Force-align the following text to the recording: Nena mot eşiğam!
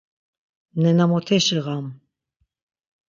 Nena 0.81 1.05
mot 1.09 1.27
eşiğam! 1.35 1.85